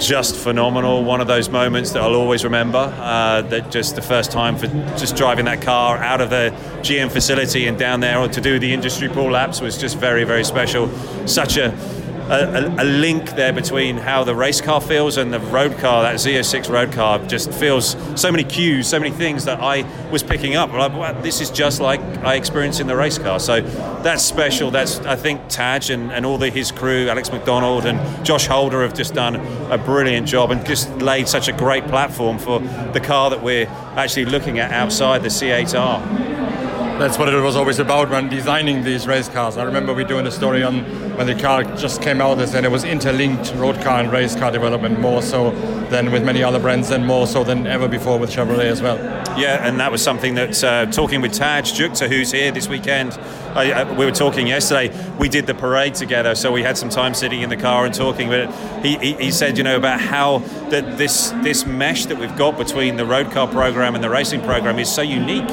just 0.00 0.36
phenomenal. 0.36 1.04
One 1.04 1.20
of 1.20 1.26
those 1.26 1.48
moments 1.48 1.92
that 1.92 2.02
I'll 2.02 2.14
always 2.14 2.44
remember. 2.44 2.78
Uh, 2.78 3.42
that 3.42 3.70
just 3.70 3.96
the 3.96 4.02
first 4.02 4.32
time 4.32 4.56
for 4.56 4.66
just 4.96 5.16
driving 5.16 5.44
that 5.44 5.62
car 5.62 5.98
out 5.98 6.20
of 6.20 6.30
the 6.30 6.54
GM 6.80 7.10
facility 7.10 7.66
and 7.66 7.78
down 7.78 8.00
there 8.00 8.18
or 8.18 8.28
to 8.28 8.40
do 8.40 8.58
the 8.58 8.72
industry 8.72 9.08
pool 9.08 9.30
laps 9.30 9.60
was 9.60 9.78
just 9.78 9.98
very, 9.98 10.24
very 10.24 10.44
special. 10.44 10.88
Such 11.26 11.56
a 11.56 11.70
a, 12.30 12.82
a, 12.82 12.84
link 12.84 13.30
there 13.30 13.52
between 13.52 13.96
how 13.96 14.22
the 14.22 14.34
race 14.34 14.60
car 14.60 14.80
feels 14.80 15.16
and 15.16 15.32
the 15.32 15.40
road 15.40 15.76
car, 15.78 16.02
that 16.02 16.14
Z06 16.14 16.68
road 16.70 16.92
car, 16.92 17.18
just 17.26 17.52
feels 17.52 17.96
so 18.14 18.30
many 18.30 18.44
cues, 18.44 18.86
so 18.86 19.00
many 19.00 19.10
things 19.10 19.44
that 19.46 19.60
I 19.60 19.84
was 20.10 20.22
picking 20.22 20.54
up. 20.54 20.72
Like, 20.72 20.92
well, 20.92 21.20
this 21.22 21.40
is 21.40 21.50
just 21.50 21.80
like 21.80 22.00
I 22.24 22.36
experienced 22.36 22.80
in 22.80 22.86
the 22.86 22.96
race 22.96 23.18
car. 23.18 23.40
So 23.40 23.62
that's 24.02 24.22
special. 24.24 24.70
That's 24.70 25.00
I 25.00 25.16
think 25.16 25.48
Taj 25.48 25.90
and, 25.90 26.12
and 26.12 26.24
all 26.24 26.38
the, 26.38 26.50
his 26.50 26.70
crew, 26.70 27.08
Alex 27.08 27.32
McDonald 27.32 27.84
and 27.84 28.24
Josh 28.24 28.46
Holder 28.46 28.82
have 28.82 28.94
just 28.94 29.14
done 29.14 29.36
a 29.70 29.78
brilliant 29.78 30.28
job 30.28 30.52
and 30.52 30.64
just 30.64 30.90
laid 30.98 31.28
such 31.28 31.48
a 31.48 31.52
great 31.52 31.84
platform 31.88 32.38
for 32.38 32.60
the 32.92 33.00
car 33.00 33.30
that 33.30 33.42
we're 33.42 33.66
actually 33.96 34.26
looking 34.26 34.60
at 34.60 34.70
outside 34.70 35.22
the 35.22 35.28
C8R. 35.28 36.39
That's 37.00 37.16
what 37.16 37.32
it 37.32 37.40
was 37.40 37.56
always 37.56 37.78
about 37.78 38.10
when 38.10 38.28
designing 38.28 38.84
these 38.84 39.06
race 39.06 39.26
cars. 39.26 39.56
I 39.56 39.64
remember 39.64 39.94
we 39.94 40.04
doing 40.04 40.26
a 40.26 40.30
story 40.30 40.62
on 40.62 40.84
when 41.16 41.26
the 41.26 41.34
car 41.34 41.64
just 41.76 42.02
came 42.02 42.20
out 42.20 42.38
and 42.38 42.66
it 42.66 42.70
was 42.70 42.84
interlinked 42.84 43.54
road 43.54 43.80
car 43.80 44.00
and 44.00 44.12
race 44.12 44.36
car 44.36 44.50
development 44.50 45.00
more 45.00 45.22
so 45.22 45.50
than 45.88 46.12
with 46.12 46.22
many 46.24 46.42
other 46.42 46.58
brands 46.58 46.90
and 46.90 47.06
more 47.06 47.26
so 47.26 47.42
than 47.42 47.66
ever 47.66 47.88
before 47.88 48.18
with 48.18 48.30
Chevrolet 48.30 48.66
as 48.66 48.82
well. 48.82 48.98
Yeah, 49.38 49.66
and 49.66 49.80
that 49.80 49.90
was 49.90 50.02
something 50.02 50.34
that 50.34 50.62
uh, 50.62 50.86
talking 50.86 51.22
with 51.22 51.32
Taj 51.32 51.72
Jukta, 51.72 52.06
who's 52.06 52.32
here 52.32 52.52
this 52.52 52.68
weekend, 52.68 53.18
I, 53.54 53.72
I, 53.72 53.92
we 53.92 54.04
were 54.04 54.12
talking 54.12 54.46
yesterday. 54.46 54.94
We 55.18 55.28
did 55.28 55.46
the 55.46 55.54
parade 55.54 55.94
together, 55.94 56.34
so 56.34 56.52
we 56.52 56.62
had 56.62 56.76
some 56.76 56.90
time 56.90 57.14
sitting 57.14 57.40
in 57.40 57.48
the 57.48 57.56
car 57.56 57.86
and 57.86 57.94
talking. 57.94 58.28
But 58.28 58.52
he, 58.84 58.96
he, 58.98 59.12
he 59.14 59.30
said, 59.30 59.56
you 59.58 59.64
know, 59.64 59.76
about 59.76 60.00
how 60.00 60.38
that 60.68 60.98
this 60.98 61.30
this 61.42 61.66
mesh 61.66 62.06
that 62.06 62.18
we've 62.18 62.36
got 62.36 62.58
between 62.58 62.96
the 62.96 63.06
road 63.06 63.30
car 63.32 63.48
program 63.48 63.94
and 63.94 64.04
the 64.04 64.10
racing 64.10 64.42
program 64.42 64.78
is 64.78 64.92
so 64.92 65.02
unique 65.02 65.50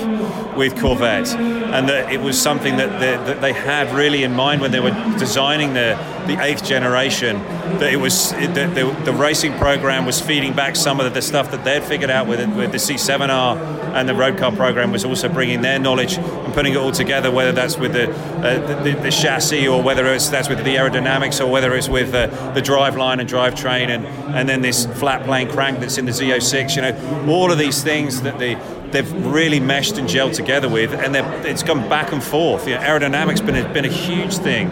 with 0.57 0.79
Corvette, 0.79 1.27
and 1.37 1.89
that 1.89 2.11
it 2.11 2.21
was 2.21 2.39
something 2.41 2.77
that, 2.77 2.99
the, 2.99 3.23
that 3.25 3.41
they 3.41 3.53
had 3.53 3.93
really 3.93 4.23
in 4.23 4.33
mind 4.33 4.61
when 4.61 4.71
they 4.71 4.79
were 4.79 4.91
designing 5.17 5.73
the 5.73 5.97
the 6.27 6.43
eighth 6.43 6.63
generation. 6.63 7.39
That 7.79 7.91
it 7.93 7.97
was 7.97 8.31
that 8.31 8.75
the, 8.75 8.91
the 9.05 9.13
racing 9.13 9.57
program 9.57 10.05
was 10.05 10.21
feeding 10.21 10.53
back 10.53 10.75
some 10.75 10.99
of 10.99 11.13
the 11.13 11.21
stuff 11.21 11.51
that 11.51 11.63
they'd 11.63 11.83
figured 11.83 12.09
out 12.09 12.27
with 12.27 12.39
with 12.55 12.71
the 12.71 12.77
C7R, 12.77 13.57
and 13.93 14.07
the 14.07 14.13
road 14.13 14.37
car 14.37 14.51
program 14.51 14.91
was 14.91 15.03
also 15.03 15.29
bringing 15.29 15.61
their 15.61 15.79
knowledge 15.79 16.17
and 16.17 16.53
putting 16.53 16.73
it 16.73 16.77
all 16.77 16.91
together. 16.91 17.31
Whether 17.31 17.53
that's 17.53 17.77
with 17.77 17.93
the 17.93 18.11
uh, 18.11 18.83
the, 18.83 18.91
the, 18.91 19.11
chassis 19.11 19.67
or 19.67 19.81
whether 19.81 20.05
it's 20.07 20.29
that's 20.29 20.49
with 20.49 20.63
the 20.63 20.75
aerodynamics 20.75 21.43
or 21.43 21.49
whether 21.49 21.73
it's 21.73 21.89
with 21.89 22.13
uh, 22.13 22.27
the 22.53 22.61
drive 22.61 22.95
line 22.97 23.19
and 23.19 23.29
drivetrain 23.29 23.87
and 23.87 24.05
and 24.35 24.47
then 24.47 24.61
this 24.61 24.85
flat 24.85 25.23
plane 25.23 25.49
crank 25.49 25.79
that's 25.79 25.97
in 25.97 26.05
the 26.05 26.11
Z06. 26.11 26.75
You 26.75 26.81
know, 26.83 27.31
all 27.31 27.51
of 27.51 27.57
these 27.57 27.83
things 27.83 28.21
that 28.21 28.37
the 28.37 28.55
they've 28.91 29.25
really 29.25 29.59
meshed 29.59 29.97
and 29.97 30.07
gelled 30.07 30.33
together 30.33 30.69
with, 30.69 30.93
and 30.93 31.15
it's 31.45 31.63
gone 31.63 31.87
back 31.89 32.11
and 32.11 32.23
forth. 32.23 32.67
You 32.67 32.75
know, 32.75 32.81
aerodynamics 32.81 33.45
been 33.45 33.55
a, 33.55 33.73
been 33.73 33.85
a 33.85 33.91
huge 33.91 34.37
thing, 34.37 34.69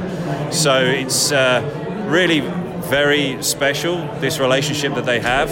so 0.52 0.84
it's 0.84 1.32
uh, 1.32 1.62
really 2.08 2.42
very 2.90 3.42
special 3.42 3.98
this 4.20 4.40
relationship 4.40 4.94
that 4.96 5.06
they 5.06 5.20
have, 5.20 5.50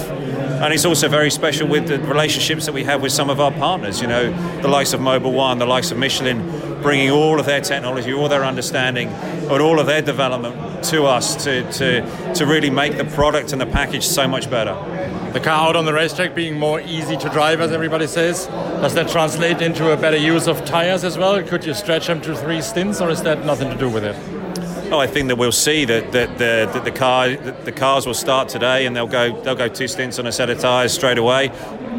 and 0.62 0.74
it's 0.74 0.86
also 0.86 1.08
very 1.08 1.32
special 1.32 1.68
with 1.68 1.88
the 1.88 2.00
relationships 2.00 2.66
that 2.66 2.74
we 2.74 2.84
have 2.84 3.02
with 3.02 3.12
some 3.12 3.30
of 3.30 3.40
our 3.40 3.52
partners. 3.52 4.02
You 4.02 4.08
know, 4.08 4.32
the 4.62 4.68
likes 4.68 4.94
of 4.94 5.02
Mobile 5.02 5.34
One, 5.34 5.60
the 5.60 5.66
likes 5.66 5.92
of 5.92 5.98
Michelin, 5.98 6.82
bringing 6.82 7.10
all 7.10 7.40
of 7.40 7.46
their 7.46 7.62
technology, 7.62 8.14
all 8.14 8.30
their 8.30 8.46
understanding, 8.46 9.10
and 9.10 9.62
all 9.62 9.80
of 9.80 9.88
their 9.88 10.02
development 10.02 10.84
to 10.86 11.06
us 11.06 11.44
to 11.44 11.70
to 11.72 12.34
to 12.34 12.46
really 12.46 12.70
make 12.70 12.98
the 12.98 13.06
product 13.06 13.52
and 13.52 13.62
the 13.62 13.66
package 13.66 14.06
so 14.06 14.28
much 14.28 14.50
better 14.50 14.74
the 15.34 15.40
car 15.40 15.70
out 15.70 15.76
on 15.76 15.86
the 15.86 15.94
racetrack 15.94 16.36
being 16.36 16.60
more 16.60 16.80
easy 16.82 17.18
to 17.18 17.30
drive, 17.30 17.60
as 17.60 17.72
everybody 17.72 18.06
says. 18.06 18.46
Does 18.46 18.94
that 18.94 19.10
translate 19.10 19.62
into 19.62 19.92
a 19.92 19.98
better 19.98 20.18
use 20.18 20.48
of 20.48 20.64
tires 20.64 21.04
as 21.04 21.18
well? 21.18 21.42
Could 21.42 21.66
you 21.66 21.74
stretch 21.74 22.08
them 22.08 22.22
to 22.22 22.36
three 22.36 22.62
stints, 22.62 23.02
or 23.02 23.10
is 23.10 23.24
that 23.24 23.44
nothing 23.44 23.70
to 23.72 23.76
do 23.76 23.90
with 23.90 24.04
it? 24.04 24.16
Oh, 24.92 25.00
I 25.00 25.08
think 25.08 25.30
that 25.30 25.38
we'll 25.38 25.52
see 25.52 25.86
that, 25.86 26.12
that 26.12 26.38
the, 26.38 26.70
the, 26.72 26.80
the 26.82 26.92
car 26.92 27.36
the 27.36 27.72
cars 27.72 28.06
will 28.06 28.14
start 28.14 28.48
today 28.48 28.86
and 28.86 28.96
they'll 28.96 29.08
go 29.08 29.42
they'll 29.42 29.56
go 29.56 29.68
two 29.68 29.88
stints 29.88 30.20
on 30.20 30.28
a 30.28 30.32
set 30.32 30.52
of 30.52 30.60
tyres 30.60 30.94
straight 30.94 31.18
away. 31.18 31.50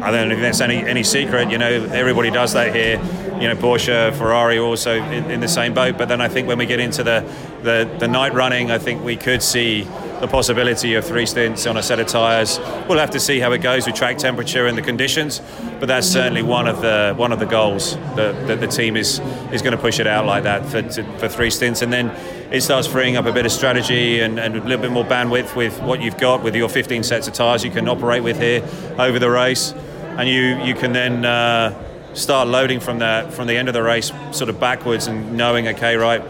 I 0.01 0.11
don't 0.11 0.29
think 0.29 0.39
that's 0.39 0.61
any 0.61 0.77
any 0.77 1.03
secret. 1.03 1.51
You 1.51 1.57
know, 1.57 1.67
everybody 1.67 2.31
does 2.31 2.53
that 2.53 2.73
here. 2.73 3.01
You 3.41 3.49
know, 3.49 3.55
Porsche, 3.55 4.15
Ferrari 4.15 4.59
also 4.59 4.95
in, 4.95 5.29
in 5.29 5.41
the 5.41 5.47
same 5.49 5.73
boat. 5.73 5.97
But 5.97 6.07
then 6.07 6.21
I 6.21 6.29
think 6.29 6.47
when 6.47 6.57
we 6.57 6.65
get 6.65 6.79
into 6.79 7.03
the, 7.03 7.29
the 7.63 7.93
the 7.99 8.07
night 8.07 8.33
running, 8.33 8.71
I 8.71 8.77
think 8.77 9.03
we 9.03 9.17
could 9.17 9.43
see 9.43 9.85
the 10.21 10.27
possibility 10.27 10.95
of 10.95 11.05
three 11.05 11.25
stints 11.25 11.65
on 11.65 11.77
a 11.77 11.83
set 11.83 11.99
of 11.99 12.07
tyres. 12.07 12.59
We'll 12.87 12.99
have 12.99 13.11
to 13.11 13.19
see 13.19 13.39
how 13.39 13.51
it 13.51 13.59
goes 13.59 13.85
with 13.85 13.95
track 13.95 14.17
temperature 14.17 14.65
and 14.67 14.77
the 14.77 14.81
conditions, 14.81 15.41
but 15.79 15.87
that's 15.87 16.07
certainly 16.07 16.41
one 16.41 16.67
of 16.67 16.81
the 16.81 17.13
one 17.17 17.31
of 17.31 17.39
the 17.39 17.45
goals 17.45 17.95
that, 18.15 18.47
that 18.47 18.59
the 18.59 18.67
team 18.67 18.95
is 18.95 19.19
is 19.51 19.61
going 19.61 19.75
to 19.75 19.77
push 19.77 19.99
it 19.99 20.07
out 20.07 20.25
like 20.25 20.43
that 20.43 20.65
for, 20.65 20.81
to, 20.81 21.03
for 21.19 21.27
three 21.27 21.49
stints, 21.49 21.81
and 21.81 21.91
then 21.91 22.09
it 22.51 22.61
starts 22.61 22.87
freeing 22.87 23.17
up 23.17 23.25
a 23.25 23.31
bit 23.31 23.45
of 23.45 23.51
strategy 23.51 24.21
and, 24.21 24.39
and, 24.39 24.55
a 24.55 24.61
little 24.61 24.81
bit 24.81 24.91
more 24.91 25.03
bandwidth 25.03 25.55
with 25.55 25.81
what 25.81 26.01
you've 26.01 26.17
got 26.17 26.43
with 26.43 26.55
your 26.55 26.69
15 26.69 27.03
sets 27.03 27.27
of 27.27 27.33
tyres 27.33 27.63
you 27.63 27.71
can 27.71 27.87
operate 27.89 28.23
with 28.23 28.39
here 28.39 28.63
over 28.97 29.19
the 29.19 29.29
race, 29.29 29.73
and 30.17 30.29
you 30.29 30.57
you 30.63 30.75
can 30.75 30.93
then. 30.93 31.25
Uh, 31.25 31.81
start 32.15 32.47
loading 32.47 32.79
from 32.79 32.99
the 32.99 33.27
from 33.31 33.45
the 33.45 33.57
end 33.57 33.67
of 33.67 33.73
the 33.73 33.83
race 33.83 34.13
sort 34.31 34.49
of 34.49 34.57
backwards 34.57 35.07
and 35.07 35.35
knowing 35.35 35.67
okay 35.67 35.97
right 35.97 36.21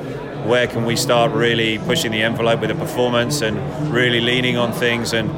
where 0.47 0.67
can 0.67 0.85
we 0.85 0.95
start 0.95 1.31
really 1.31 1.79
pushing 1.79 2.11
the 2.11 2.21
envelope 2.21 2.59
with 2.61 2.69
the 2.69 2.75
performance 2.75 3.41
and 3.41 3.57
really 3.93 4.21
leaning 4.21 4.57
on 4.57 4.71
things 4.71 5.13
and 5.13 5.29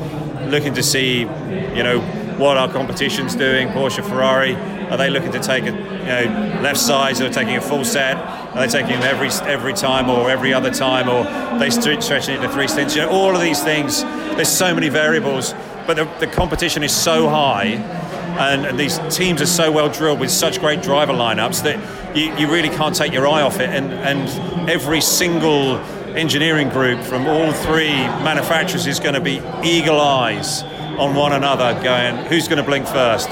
looking 0.52 0.74
to 0.74 0.84
see, 0.84 1.22
you 1.22 1.84
know, 1.84 2.00
what 2.38 2.58
our 2.58 2.72
competition's 2.72 3.36
doing. 3.36 3.68
Porsche, 3.70 4.08
Ferrari, 4.08 4.56
are 4.90 4.98
they 4.98 5.10
looking 5.10 5.32
to 5.32 5.40
take 5.40 5.64
a, 5.64 5.72
you 5.72 5.72
know, 5.72 6.60
left 6.62 6.80
sides? 6.80 7.20
Are 7.22 7.30
taking 7.30 7.56
a 7.56 7.62
full 7.62 7.84
set? 7.84 8.18
Are 8.18 8.66
they 8.66 8.68
taking 8.68 9.00
them 9.00 9.04
every 9.04 9.30
every 9.52 9.74
time 9.74 10.10
or 10.10 10.30
every 10.30 10.54
other 10.54 10.72
time, 10.72 11.10
or 11.10 11.24
they 11.60 11.70
stretching 11.70 12.36
it 12.36 12.42
to 12.42 12.50
three 12.50 12.68
stints? 12.68 12.96
You 12.96 13.04
know, 13.04 13.10
all 13.10 13.36
of 13.36 13.42
these 13.42 13.64
things. 13.64 14.04
There's 14.04 14.50
so 14.50 14.74
many 14.74 14.90
variables, 14.90 15.54
but 15.88 15.96
the, 15.96 16.06
the 16.20 16.28
competition 16.28 16.84
is 16.84 16.96
so 16.96 17.28
high 17.28 17.76
and, 18.38 18.65
and, 18.65 18.79
these 18.79 19.00
teams 19.10 19.41
are 19.41 19.48
so 19.48 19.72
well 19.72 19.89
drilled 19.89 20.20
with 20.20 20.32
such 20.32 20.60
great 20.60 20.82
driver 20.82 21.13
lineups 21.13 21.63
that 21.63 22.15
you, 22.15 22.36
you 22.38 22.51
really 22.51 22.70
can't 22.70 22.96
take 22.96 23.12
your 23.12 23.27
eye 23.27 23.41
off 23.41 23.60
it. 23.60 23.70
And, 23.70 23.91
and 23.94 24.70
every 24.70 25.01
single 25.01 25.77
engineering 26.15 26.70
group 26.70 27.01
from 27.03 27.27
all 27.27 27.51
three 27.51 27.91
manufacturers 27.91 28.88
is 28.88 29.00
going 29.00 29.13
to 29.13 29.22
be 29.22 29.41
eagle 29.63 30.00
eyes 30.00 30.63
on 30.98 31.15
one 31.15 31.34
another, 31.34 31.74
going, 31.84 32.17
who's 32.25 32.48
going 32.48 32.58
to 32.58 32.63
blink 32.63 32.88
first? 32.88 33.29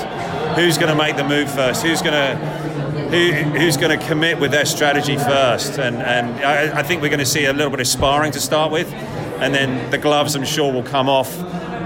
Who's 0.56 0.78
going 0.78 0.90
to 0.90 0.96
make 0.96 1.16
the 1.16 1.24
move 1.24 1.52
first? 1.52 1.84
Who's 1.84 2.02
going 2.02 2.14
to 2.14 2.66
who, 3.06 3.32
who's 3.32 3.78
going 3.78 3.98
to 3.98 4.08
commit 4.08 4.40
with 4.40 4.52
their 4.52 4.66
strategy 4.66 5.18
first? 5.18 5.78
And, 5.78 5.98
and 5.98 6.44
I, 6.44 6.80
I 6.80 6.84
think 6.84 7.02
we're 7.02 7.10
going 7.10 7.20
to 7.20 7.26
see 7.26 7.46
a 7.46 7.54
little 7.54 7.70
bit 7.70 7.80
of 7.80 7.88
sparring 7.88 8.32
to 8.34 8.40
start 8.40 8.72
with, 8.72 8.92
and 8.94 9.54
then 9.54 9.92
the 9.92 9.98
gloves, 9.98 10.36
I'm 10.36 10.46
sure, 10.46 10.72
will 10.72 10.84
come 10.84 11.10
off 11.10 11.36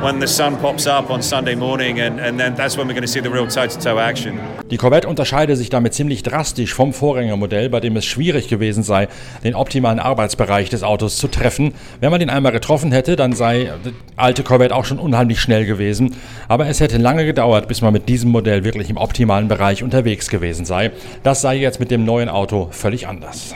when 0.01 0.21
the 0.21 0.27
sun 0.27 0.55
pops 0.57 0.87
up 0.87 1.09
on 1.09 1.21
Sunday 1.21 1.55
morning 1.55 1.99
and, 1.99 2.19
and 2.19 2.39
then 2.39 2.55
that's 2.55 2.77
when 2.77 2.87
we're 2.87 2.93
going 2.93 3.05
to 3.05 3.07
see 3.07 3.21
the 3.21 3.29
real 3.29 3.47
toe-to-toe 3.47 3.99
action. 3.99 4.39
Die 4.71 4.77
Corvette 4.77 5.07
unterscheide 5.07 5.55
sich 5.55 5.69
damit 5.69 5.93
ziemlich 5.93 6.23
drastisch 6.23 6.73
vom 6.73 6.93
Vorgängermodell, 6.93 7.69
bei 7.69 7.79
dem 7.79 7.97
es 7.97 8.05
schwierig 8.05 8.47
gewesen 8.47 8.83
sei, 8.83 9.07
den 9.43 9.55
optimalen 9.55 9.99
Arbeitsbereich 9.99 10.69
des 10.69 10.83
Autos 10.83 11.17
zu 11.17 11.27
treffen. 11.27 11.73
Wenn 11.99 12.11
man 12.11 12.19
den 12.19 12.29
einmal 12.29 12.51
getroffen 12.51 12.91
hätte, 12.91 13.15
dann 13.15 13.33
sei 13.33 13.71
die 13.83 13.93
alte 14.15 14.43
Corvette 14.43 14.75
auch 14.75 14.85
schon 14.85 14.99
unheimlich 14.99 15.41
schnell 15.41 15.65
gewesen. 15.65 16.15
Aber 16.47 16.67
es 16.67 16.79
hätte 16.79 16.97
lange 16.97 17.25
gedauert, 17.25 17.67
bis 17.67 17.81
man 17.81 17.91
mit 17.91 18.07
diesem 18.07 18.31
Modell 18.31 18.63
wirklich 18.63 18.89
im 18.89 18.97
optimalen 18.97 19.47
Bereich 19.47 19.83
unterwegs 19.83 20.29
gewesen 20.29 20.65
sei. 20.65 20.91
Das 21.23 21.41
sei 21.41 21.57
jetzt 21.57 21.79
mit 21.79 21.91
dem 21.91 22.05
neuen 22.05 22.29
Auto 22.29 22.69
völlig 22.71 23.07
anders. 23.07 23.55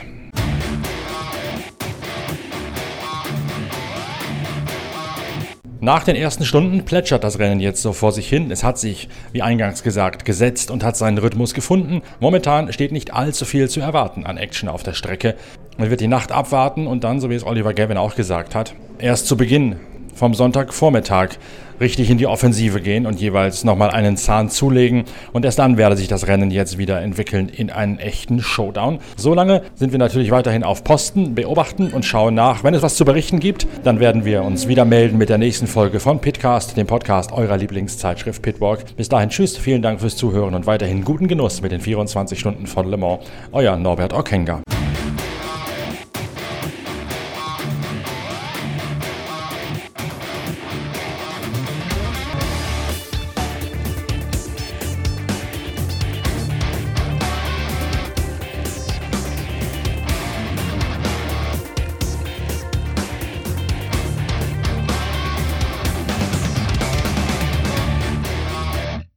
Nach 5.84 6.02
den 6.02 6.16
ersten 6.16 6.46
Stunden 6.46 6.86
plätschert 6.86 7.24
das 7.24 7.38
Rennen 7.38 7.60
jetzt 7.60 7.82
so 7.82 7.92
vor 7.92 8.10
sich 8.10 8.26
hin. 8.26 8.50
Es 8.50 8.64
hat 8.64 8.78
sich, 8.78 9.06
wie 9.32 9.42
eingangs 9.42 9.82
gesagt, 9.82 10.24
gesetzt 10.24 10.70
und 10.70 10.82
hat 10.82 10.96
seinen 10.96 11.18
Rhythmus 11.18 11.52
gefunden. 11.52 12.00
Momentan 12.20 12.72
steht 12.72 12.90
nicht 12.90 13.12
allzu 13.12 13.44
viel 13.44 13.68
zu 13.68 13.80
erwarten 13.80 14.24
an 14.24 14.38
Action 14.38 14.70
auf 14.70 14.82
der 14.82 14.94
Strecke. 14.94 15.34
Man 15.76 15.90
wird 15.90 16.00
die 16.00 16.08
Nacht 16.08 16.32
abwarten 16.32 16.86
und 16.86 17.04
dann, 17.04 17.20
so 17.20 17.28
wie 17.28 17.34
es 17.34 17.44
Oliver 17.44 17.74
Gavin 17.74 17.98
auch 17.98 18.14
gesagt 18.14 18.54
hat, 18.54 18.74
erst 18.98 19.26
zu 19.26 19.36
Beginn 19.36 19.76
vom 20.14 20.34
Sonntagvormittag 20.34 21.38
richtig 21.80 22.10
in 22.10 22.18
die 22.18 22.26
Offensive 22.26 22.80
gehen 22.80 23.06
und 23.06 23.20
jeweils 23.20 23.64
nochmal 23.64 23.90
einen 23.90 24.16
Zahn 24.16 24.50
zulegen. 24.50 25.04
Und 25.32 25.44
erst 25.44 25.58
dann 25.58 25.76
werde 25.76 25.96
sich 25.96 26.08
das 26.08 26.26
Rennen 26.26 26.50
jetzt 26.50 26.78
wieder 26.78 27.00
entwickeln 27.00 27.48
in 27.48 27.70
einen 27.70 27.98
echten 27.98 28.40
Showdown. 28.40 28.98
Solange 29.16 29.62
sind 29.74 29.92
wir 29.92 29.98
natürlich 29.98 30.30
weiterhin 30.30 30.64
auf 30.64 30.84
Posten, 30.84 31.34
beobachten 31.34 31.92
und 31.92 32.04
schauen 32.04 32.34
nach. 32.34 32.64
Wenn 32.64 32.74
es 32.74 32.82
was 32.82 32.96
zu 32.96 33.04
berichten 33.04 33.40
gibt, 33.40 33.66
dann 33.82 34.00
werden 34.00 34.24
wir 34.24 34.42
uns 34.42 34.68
wieder 34.68 34.84
melden 34.84 35.18
mit 35.18 35.28
der 35.28 35.38
nächsten 35.38 35.66
Folge 35.66 36.00
von 36.00 36.20
Pitcast, 36.20 36.76
dem 36.76 36.86
Podcast 36.86 37.32
eurer 37.32 37.56
Lieblingszeitschrift 37.56 38.42
Pitwalk. 38.42 38.96
Bis 38.96 39.08
dahin, 39.08 39.30
tschüss, 39.30 39.56
vielen 39.56 39.82
Dank 39.82 40.00
fürs 40.00 40.16
Zuhören 40.16 40.54
und 40.54 40.66
weiterhin 40.66 41.04
guten 41.04 41.28
Genuss 41.28 41.60
mit 41.60 41.72
den 41.72 41.80
24 41.80 42.38
Stunden 42.38 42.66
von 42.66 42.88
Le 42.88 42.96
Mans. 42.96 43.24
Euer 43.52 43.76
Norbert 43.76 44.12
Okenga. 44.12 44.73